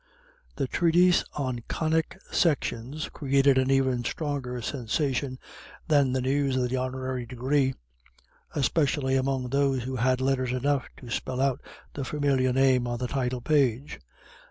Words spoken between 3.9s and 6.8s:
stronger sensation than the news of the